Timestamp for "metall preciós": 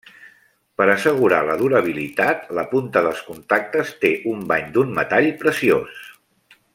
5.01-6.05